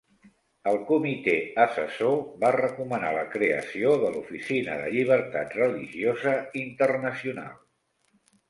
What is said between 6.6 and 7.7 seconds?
Internacional.